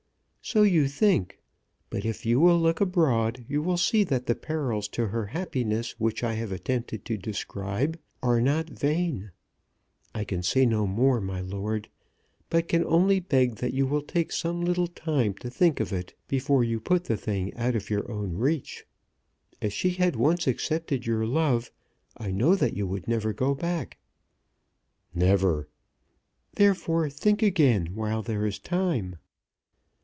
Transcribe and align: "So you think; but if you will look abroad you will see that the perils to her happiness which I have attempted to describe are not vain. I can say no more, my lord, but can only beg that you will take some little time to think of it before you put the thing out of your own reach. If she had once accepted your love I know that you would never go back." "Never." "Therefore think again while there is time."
"So 0.43 0.63
you 0.63 0.89
think; 0.89 1.39
but 1.89 2.03
if 2.03 2.25
you 2.25 2.39
will 2.39 2.59
look 2.59 2.81
abroad 2.81 3.45
you 3.47 3.61
will 3.61 3.77
see 3.77 4.03
that 4.05 4.25
the 4.25 4.35
perils 4.35 4.89
to 4.89 5.07
her 5.07 5.27
happiness 5.27 5.97
which 5.97 6.25
I 6.25 6.33
have 6.33 6.51
attempted 6.51 7.05
to 7.05 7.15
describe 7.17 7.97
are 8.23 8.41
not 8.41 8.67
vain. 8.69 9.31
I 10.15 10.25
can 10.25 10.43
say 10.43 10.65
no 10.65 10.85
more, 10.87 11.21
my 11.21 11.39
lord, 11.39 11.87
but 12.49 12.67
can 12.67 12.83
only 12.85 13.19
beg 13.21 13.57
that 13.57 13.73
you 13.73 13.85
will 13.87 14.01
take 14.01 14.31
some 14.33 14.65
little 14.65 14.87
time 14.87 15.35
to 15.35 15.49
think 15.49 15.79
of 15.79 15.93
it 15.93 16.15
before 16.27 16.63
you 16.65 16.81
put 16.81 17.03
the 17.05 17.15
thing 17.17 17.53
out 17.55 17.75
of 17.75 17.89
your 17.91 18.11
own 18.11 18.33
reach. 18.35 18.83
If 19.61 19.71
she 19.71 19.91
had 19.91 20.15
once 20.17 20.47
accepted 20.47 21.05
your 21.05 21.25
love 21.25 21.71
I 22.17 22.31
know 22.31 22.55
that 22.55 22.75
you 22.75 22.87
would 22.87 23.07
never 23.07 23.31
go 23.31 23.53
back." 23.55 23.99
"Never." 25.13 25.69
"Therefore 26.55 27.09
think 27.09 27.41
again 27.41 27.91
while 27.93 28.23
there 28.23 28.45
is 28.45 28.59
time." 28.59 29.15